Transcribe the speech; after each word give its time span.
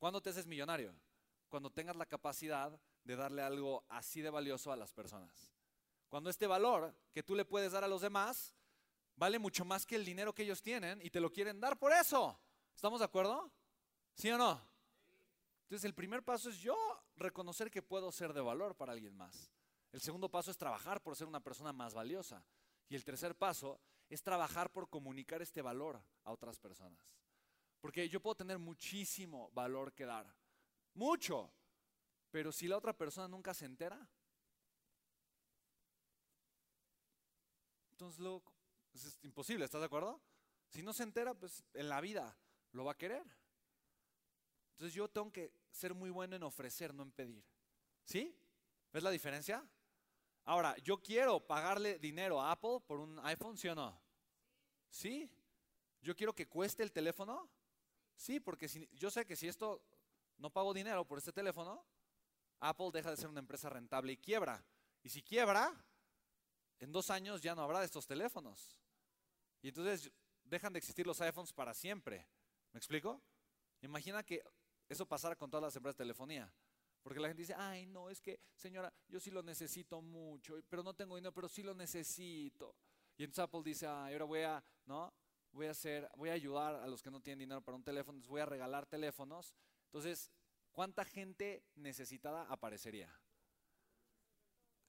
¿Cuándo 0.00 0.22
te 0.22 0.30
haces 0.30 0.46
millonario? 0.46 0.94
Cuando 1.50 1.70
tengas 1.70 1.94
la 1.94 2.06
capacidad 2.06 2.72
de 3.04 3.16
darle 3.16 3.42
algo 3.42 3.84
así 3.90 4.22
de 4.22 4.30
valioso 4.30 4.72
a 4.72 4.76
las 4.76 4.94
personas. 4.94 5.52
Cuando 6.08 6.30
este 6.30 6.46
valor 6.46 6.94
que 7.12 7.22
tú 7.22 7.34
le 7.34 7.44
puedes 7.44 7.72
dar 7.72 7.84
a 7.84 7.88
los 7.88 8.00
demás 8.00 8.56
vale 9.14 9.38
mucho 9.38 9.66
más 9.66 9.84
que 9.84 9.96
el 9.96 10.04
dinero 10.06 10.34
que 10.34 10.42
ellos 10.42 10.62
tienen 10.62 11.02
y 11.02 11.10
te 11.10 11.20
lo 11.20 11.30
quieren 11.30 11.60
dar 11.60 11.78
por 11.78 11.92
eso. 11.92 12.40
¿Estamos 12.74 13.00
de 13.00 13.04
acuerdo? 13.04 13.52
¿Sí 14.14 14.30
o 14.30 14.38
no? 14.38 14.58
Entonces 15.64 15.84
el 15.84 15.94
primer 15.94 16.24
paso 16.24 16.48
es 16.48 16.56
yo 16.56 16.74
reconocer 17.16 17.70
que 17.70 17.82
puedo 17.82 18.10
ser 18.10 18.32
de 18.32 18.40
valor 18.40 18.74
para 18.74 18.92
alguien 18.92 19.14
más. 19.14 19.52
El 19.92 20.00
segundo 20.00 20.30
paso 20.30 20.50
es 20.50 20.56
trabajar 20.56 21.02
por 21.02 21.14
ser 21.14 21.26
una 21.26 21.40
persona 21.40 21.74
más 21.74 21.92
valiosa. 21.92 22.42
Y 22.88 22.96
el 22.96 23.04
tercer 23.04 23.36
paso 23.36 23.78
es 24.08 24.22
trabajar 24.22 24.72
por 24.72 24.88
comunicar 24.88 25.42
este 25.42 25.60
valor 25.60 26.02
a 26.24 26.32
otras 26.32 26.58
personas. 26.58 27.04
Porque 27.80 28.08
yo 28.08 28.20
puedo 28.20 28.34
tener 28.34 28.58
muchísimo 28.58 29.50
valor 29.52 29.92
que 29.94 30.04
dar. 30.04 30.34
Mucho. 30.94 31.52
Pero 32.30 32.52
si 32.52 32.68
la 32.68 32.76
otra 32.76 32.96
persona 32.96 33.26
nunca 33.26 33.54
se 33.54 33.64
entera, 33.64 34.08
entonces 37.90 38.20
lo, 38.20 38.42
pues 38.90 39.04
es 39.04 39.18
imposible, 39.24 39.64
¿estás 39.64 39.80
de 39.80 39.86
acuerdo? 39.86 40.20
Si 40.68 40.82
no 40.82 40.92
se 40.92 41.02
entera, 41.02 41.34
pues 41.34 41.64
en 41.74 41.88
la 41.88 42.00
vida 42.00 42.36
lo 42.72 42.84
va 42.84 42.92
a 42.92 42.98
querer. 42.98 43.24
Entonces 44.72 44.94
yo 44.94 45.08
tengo 45.08 45.32
que 45.32 45.52
ser 45.70 45.94
muy 45.94 46.10
bueno 46.10 46.36
en 46.36 46.42
ofrecer, 46.42 46.94
no 46.94 47.02
en 47.02 47.12
pedir. 47.12 47.44
¿Sí? 48.04 48.34
¿Ves 48.92 49.02
la 49.02 49.10
diferencia? 49.10 49.68
Ahora, 50.44 50.76
yo 50.78 51.02
quiero 51.02 51.46
pagarle 51.46 51.98
dinero 51.98 52.40
a 52.40 52.52
Apple 52.52 52.80
por 52.86 53.00
un 53.00 53.18
iPhone, 53.20 53.56
¿sí 53.56 53.68
o 53.68 53.74
no? 53.74 54.00
¿Sí? 54.88 55.30
¿Yo 56.00 56.16
quiero 56.16 56.34
que 56.34 56.48
cueste 56.48 56.82
el 56.82 56.92
teléfono? 56.92 57.50
Sí, 58.20 58.38
porque 58.38 58.68
si, 58.68 58.86
yo 58.92 59.10
sé 59.10 59.24
que 59.24 59.34
si 59.34 59.48
esto 59.48 59.82
no 60.36 60.50
pago 60.50 60.74
dinero 60.74 61.06
por 61.06 61.16
este 61.16 61.32
teléfono, 61.32 61.82
Apple 62.60 62.90
deja 62.92 63.10
de 63.10 63.16
ser 63.16 63.30
una 63.30 63.40
empresa 63.40 63.70
rentable 63.70 64.12
y 64.12 64.18
quiebra. 64.18 64.62
Y 65.02 65.08
si 65.08 65.22
quiebra, 65.22 65.72
en 66.80 66.92
dos 66.92 67.08
años 67.08 67.40
ya 67.40 67.54
no 67.54 67.62
habrá 67.62 67.78
de 67.78 67.86
estos 67.86 68.06
teléfonos. 68.06 68.78
Y 69.62 69.68
entonces 69.68 70.12
dejan 70.44 70.70
de 70.70 70.80
existir 70.80 71.06
los 71.06 71.18
iPhones 71.22 71.50
para 71.54 71.72
siempre. 71.72 72.28
¿Me 72.72 72.78
explico? 72.78 73.22
Imagina 73.80 74.22
que 74.22 74.44
eso 74.86 75.06
pasara 75.06 75.34
con 75.34 75.48
todas 75.50 75.62
las 75.62 75.76
empresas 75.76 75.96
de 75.96 76.04
telefonía. 76.04 76.52
Porque 77.02 77.20
la 77.20 77.28
gente 77.28 77.40
dice, 77.40 77.54
ay, 77.56 77.86
no, 77.86 78.10
es 78.10 78.20
que, 78.20 78.38
señora, 78.54 78.92
yo 79.08 79.18
sí 79.18 79.30
lo 79.30 79.42
necesito 79.42 80.02
mucho, 80.02 80.60
pero 80.68 80.82
no 80.82 80.92
tengo 80.92 81.16
dinero, 81.16 81.32
pero 81.32 81.48
sí 81.48 81.62
lo 81.62 81.72
necesito. 81.72 82.76
Y 83.16 83.24
entonces 83.24 83.44
Apple 83.44 83.62
dice, 83.64 83.86
ay, 83.86 84.12
ahora 84.12 84.26
voy 84.26 84.42
a, 84.42 84.62
¿no? 84.84 85.10
Voy 85.52 85.66
a 85.66 85.72
hacer, 85.72 86.08
voy 86.16 86.30
a 86.30 86.34
ayudar 86.34 86.76
a 86.76 86.86
los 86.86 87.02
que 87.02 87.10
no 87.10 87.20
tienen 87.20 87.40
dinero 87.40 87.60
para 87.60 87.76
un 87.76 87.82
teléfono, 87.82 88.16
entonces 88.16 88.30
voy 88.30 88.40
a 88.40 88.46
regalar 88.46 88.86
teléfonos. 88.86 89.54
Entonces, 89.86 90.30
¿cuánta 90.72 91.04
gente 91.04 91.64
necesitada 91.74 92.44
aparecería? 92.44 93.12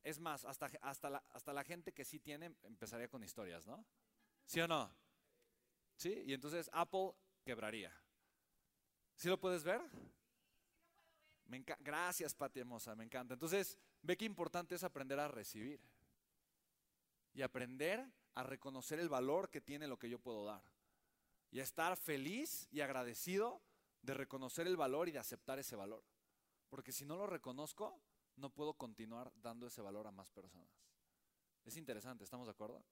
Es 0.03 0.19
más, 0.19 0.45
hasta, 0.45 0.71
hasta, 0.81 1.09
la, 1.09 1.23
hasta 1.29 1.53
la 1.53 1.63
gente 1.63 1.93
que 1.93 2.05
sí 2.05 2.19
tiene 2.19 2.55
empezaría 2.63 3.07
con 3.07 3.23
historias, 3.23 3.67
¿no? 3.67 3.85
¿Sí 4.45 4.59
o 4.59 4.67
no? 4.67 4.93
¿Sí? 5.95 6.23
Y 6.25 6.33
entonces 6.33 6.69
Apple 6.73 7.13
quebraría. 7.43 7.93
¿Sí 9.15 9.29
lo 9.29 9.39
puedes 9.39 9.63
ver? 9.63 9.81
Gracias, 11.79 12.33
Pati 12.33 12.61
hermosa, 12.61 12.95
me 12.95 13.03
encanta. 13.03 13.33
Entonces, 13.33 13.77
ve 14.01 14.15
qué 14.15 14.25
importante 14.25 14.75
es 14.75 14.83
aprender 14.83 15.19
a 15.19 15.27
recibir 15.27 15.81
y 17.33 17.41
aprender 17.41 18.05
a 18.35 18.43
reconocer 18.43 18.99
el 18.99 19.09
valor 19.09 19.49
que 19.49 19.61
tiene 19.61 19.87
lo 19.87 19.99
que 19.99 20.09
yo 20.09 20.19
puedo 20.19 20.45
dar. 20.45 20.63
Y 21.51 21.59
a 21.59 21.63
estar 21.63 21.97
feliz 21.97 22.67
y 22.71 22.81
agradecido 22.81 23.61
de 24.01 24.13
reconocer 24.13 24.67
el 24.67 24.77
valor 24.77 25.09
y 25.09 25.11
de 25.11 25.19
aceptar 25.19 25.59
ese 25.59 25.75
valor. 25.75 26.03
Porque 26.69 26.91
si 26.91 27.05
no 27.05 27.17
lo 27.17 27.27
reconozco, 27.27 27.99
no 28.37 28.49
puedo 28.49 28.73
continuar 28.73 29.31
dando 29.35 29.67
ese 29.67 29.81
valor 29.81 30.07
a 30.07 30.11
más 30.11 30.31
personas. 30.31 30.69
Es 31.65 31.75
interesante, 31.77 32.23
¿estamos 32.23 32.47
de 32.47 32.51
acuerdo? 32.51 32.83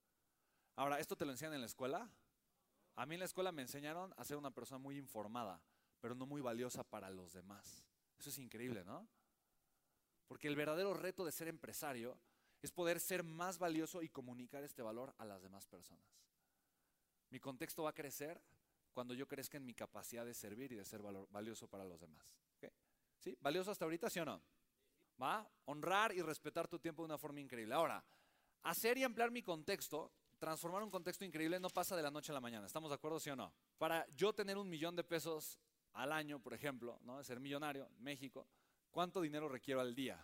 Ahora, 0.76 1.00
¿esto 1.00 1.16
te 1.16 1.24
lo 1.24 1.32
enseñan 1.32 1.54
en 1.54 1.60
la 1.60 1.66
escuela? 1.66 2.10
A 2.96 3.06
mí 3.06 3.14
en 3.14 3.20
la 3.20 3.24
escuela 3.24 3.52
me 3.52 3.62
enseñaron 3.62 4.12
a 4.16 4.24
ser 4.24 4.36
una 4.36 4.50
persona 4.50 4.78
muy 4.78 4.96
informada, 4.96 5.62
pero 6.00 6.14
no 6.14 6.26
muy 6.26 6.40
valiosa 6.40 6.84
para 6.84 7.10
los 7.10 7.32
demás. 7.32 7.84
Eso 8.18 8.30
es 8.30 8.38
increíble, 8.38 8.84
¿no? 8.84 9.08
Porque 10.28 10.48
el 10.48 10.56
verdadero 10.56 10.94
reto 10.94 11.24
de 11.24 11.32
ser 11.32 11.48
empresario 11.48 12.16
es 12.62 12.72
poder 12.72 13.00
ser 13.00 13.22
más 13.22 13.58
valioso 13.58 14.02
y 14.02 14.08
comunicar 14.08 14.62
este 14.64 14.82
valor 14.82 15.14
a 15.18 15.24
las 15.24 15.42
demás 15.42 15.66
personas. 15.66 16.04
Mi 17.30 17.40
contexto 17.40 17.84
va 17.84 17.90
a 17.90 17.94
crecer 17.94 18.40
cuando 18.92 19.14
yo 19.14 19.26
crezca 19.26 19.56
en 19.56 19.64
mi 19.64 19.74
capacidad 19.74 20.24
de 20.24 20.34
servir 20.34 20.72
y 20.72 20.76
de 20.76 20.84
ser 20.84 21.00
valioso 21.02 21.68
para 21.68 21.84
los 21.84 22.00
demás. 22.00 22.36
¿Sí? 23.18 23.36
¿Valioso 23.40 23.70
hasta 23.70 23.84
ahorita, 23.84 24.08
sí 24.08 24.18
o 24.18 24.24
no? 24.24 24.42
¿Va? 25.22 25.46
Honrar 25.66 26.14
y 26.14 26.22
respetar 26.22 26.66
tu 26.66 26.78
tiempo 26.78 27.02
de 27.02 27.06
una 27.06 27.18
forma 27.18 27.40
increíble. 27.40 27.74
Ahora, 27.74 28.02
hacer 28.62 28.96
y 28.96 29.04
ampliar 29.04 29.30
mi 29.30 29.42
contexto, 29.42 30.10
transformar 30.38 30.82
un 30.82 30.90
contexto 30.90 31.24
increíble 31.24 31.60
no 31.60 31.68
pasa 31.68 31.94
de 31.94 32.02
la 32.02 32.10
noche 32.10 32.32
a 32.32 32.34
la 32.34 32.40
mañana. 32.40 32.66
¿Estamos 32.66 32.90
de 32.90 32.94
acuerdo, 32.94 33.20
sí 33.20 33.28
o 33.28 33.36
no? 33.36 33.52
Para 33.76 34.06
yo 34.16 34.32
tener 34.32 34.56
un 34.56 34.70
millón 34.70 34.96
de 34.96 35.04
pesos 35.04 35.58
al 35.92 36.12
año, 36.12 36.40
por 36.40 36.54
ejemplo, 36.54 36.98
¿no? 37.02 37.22
ser 37.22 37.40
millonario 37.40 37.86
en 37.86 38.02
México, 38.02 38.46
¿cuánto 38.90 39.20
dinero 39.20 39.48
requiero 39.48 39.80
al 39.80 39.94
día? 39.94 40.18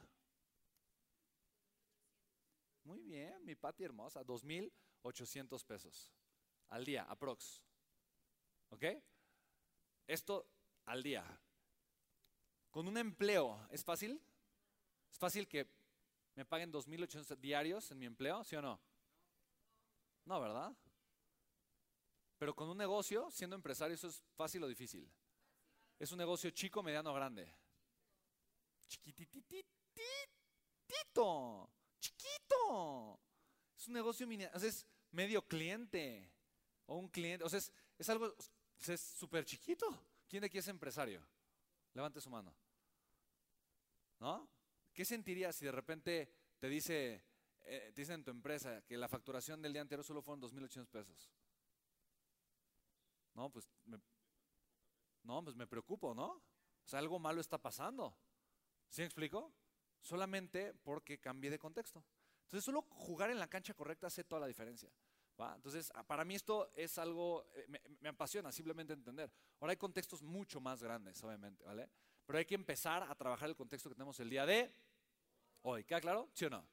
Muy 2.86 3.02
bien, 3.02 3.44
mi 3.44 3.56
pati 3.56 3.82
hermosa, 3.82 4.24
2.800 4.24 5.64
pesos 5.64 6.12
al 6.68 6.84
día, 6.84 7.02
aprox. 7.02 7.60
¿Ok? 8.70 8.84
Esto 10.06 10.48
al 10.84 11.02
día. 11.02 11.24
Con 12.70 12.86
un 12.86 12.96
empleo, 12.96 13.66
¿es 13.72 13.82
fácil? 13.82 14.22
¿Es 15.10 15.18
fácil 15.18 15.48
que 15.48 15.68
me 16.36 16.44
paguen 16.44 16.72
2.800 16.72 17.36
diarios 17.38 17.90
en 17.90 17.98
mi 17.98 18.06
empleo, 18.06 18.44
sí 18.44 18.54
o 18.54 18.62
no? 18.62 18.80
No, 20.24 20.40
¿verdad? 20.40 20.72
Pero 22.38 22.54
con 22.54 22.68
un 22.68 22.78
negocio, 22.78 23.32
siendo 23.32 23.56
empresario, 23.56 23.96
¿eso 23.96 24.06
es 24.06 24.22
fácil 24.36 24.62
o 24.62 24.68
difícil? 24.68 25.10
Es 25.98 26.12
un 26.12 26.18
negocio 26.18 26.50
chico, 26.50 26.84
mediano, 26.84 27.12
grande. 27.12 27.52
Chiquitititito. 28.86 29.66
Es 33.76 33.88
un 33.88 33.94
negocio 33.94 34.26
mini, 34.26 34.44
o 34.46 34.58
sea, 34.58 34.68
es 34.68 34.86
medio 35.10 35.46
cliente. 35.46 36.30
O 36.86 36.96
un 36.96 37.08
cliente. 37.08 37.44
O 37.44 37.48
sea, 37.48 37.58
es, 37.58 37.72
es 37.98 38.08
algo. 38.08 38.34
es 38.86 39.00
súper 39.00 39.44
chiquito. 39.44 39.86
¿Quién 40.28 40.40
de 40.40 40.46
aquí 40.46 40.58
es 40.58 40.68
empresario? 40.68 41.26
Levante 41.94 42.20
su 42.20 42.30
mano. 42.30 42.54
¿No? 44.18 44.48
¿Qué 44.92 45.04
sentirías 45.04 45.54
si 45.56 45.64
de 45.64 45.72
repente 45.72 46.32
te 46.58 46.68
dice, 46.68 47.22
eh, 47.64 47.92
te 47.94 48.00
dicen 48.00 48.16
en 48.16 48.24
tu 48.24 48.30
empresa 48.30 48.82
que 48.82 48.96
la 48.96 49.08
facturación 49.08 49.60
del 49.60 49.72
día 49.72 49.82
anterior 49.82 50.04
solo 50.04 50.22
fueron 50.22 50.40
2.800 50.40 50.86
pesos? 50.88 51.30
No, 53.34 53.50
pues 53.50 53.68
me, 53.84 54.00
no, 55.22 55.44
pues 55.44 55.54
me 55.54 55.66
preocupo, 55.66 56.14
¿no? 56.14 56.28
O 56.28 56.88
sea, 56.88 56.98
algo 57.00 57.18
malo 57.18 57.40
está 57.40 57.58
pasando. 57.58 58.16
¿Sí 58.88 59.02
me 59.02 59.06
explico? 59.06 59.52
Solamente 60.00 60.72
porque 60.72 61.18
cambié 61.18 61.50
de 61.50 61.58
contexto. 61.58 62.02
Entonces, 62.46 62.64
solo 62.64 62.82
jugar 62.90 63.30
en 63.30 63.38
la 63.38 63.48
cancha 63.48 63.74
correcta 63.74 64.06
hace 64.06 64.24
toda 64.24 64.40
la 64.40 64.46
diferencia. 64.46 64.90
Entonces, 65.54 65.92
para 66.06 66.24
mí 66.24 66.34
esto 66.34 66.72
es 66.74 66.96
algo, 66.98 67.46
eh, 67.54 67.66
me, 68.00 68.08
apasiona 68.08 68.50
simplemente 68.50 68.94
entender. 68.94 69.30
Ahora 69.60 69.72
hay 69.72 69.76
contextos 69.76 70.22
mucho 70.22 70.60
más 70.60 70.82
grandes, 70.82 71.22
obviamente, 71.22 71.62
¿vale? 71.64 71.90
Pero 72.24 72.38
hay 72.38 72.46
que 72.46 72.54
empezar 72.54 73.02
a 73.02 73.14
trabajar 73.14 73.48
el 73.48 73.56
contexto 73.56 73.90
que 73.90 73.94
tenemos 73.94 74.18
el 74.20 74.30
día 74.30 74.46
de 74.46 74.72
hoy. 75.62 75.84
¿Queda 75.84 76.00
claro? 76.00 76.30
¿Sí 76.32 76.46
o 76.46 76.50
no? 76.50 76.66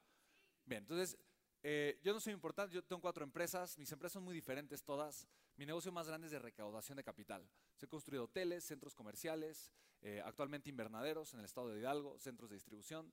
Bien, 0.64 0.82
entonces, 0.82 1.18
eh, 1.62 2.00
yo 2.02 2.14
no 2.14 2.20
soy 2.20 2.32
importante, 2.32 2.74
yo 2.74 2.82
tengo 2.82 3.02
cuatro 3.02 3.22
empresas, 3.22 3.78
mis 3.78 3.90
empresas 3.92 4.14
son 4.14 4.24
muy 4.24 4.34
diferentes 4.34 4.82
todas. 4.82 5.28
Mi 5.56 5.66
negocio 5.66 5.92
más 5.92 6.08
grande 6.08 6.26
es 6.26 6.32
de 6.32 6.38
recaudación 6.38 6.96
de 6.96 7.04
capital. 7.04 7.46
Se 7.76 7.86
construido 7.86 8.24
hoteles, 8.24 8.64
centros 8.64 8.94
comerciales, 8.94 9.70
eh, 10.00 10.22
actualmente 10.24 10.70
invernaderos 10.70 11.32
en 11.34 11.40
el 11.40 11.44
estado 11.44 11.68
de 11.68 11.80
Hidalgo, 11.80 12.18
centros 12.18 12.50
de 12.50 12.56
distribución. 12.56 13.12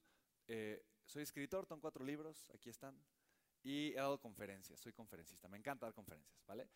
Eh, 0.54 0.84
soy 1.06 1.24
escritor, 1.24 1.66
tengo 1.66 1.80
cuatro 1.80 2.04
libros, 2.04 2.50
aquí 2.54 2.70
están. 2.70 3.02
Y 3.64 3.92
he 3.92 3.96
dado 3.96 4.20
conferencias, 4.20 4.82
soy 4.82 4.92
conferencista, 4.92 5.48
me 5.48 5.58
encanta 5.58 5.86
dar 5.86 5.94
conferencias, 5.94 6.44
¿vale? 6.46 6.70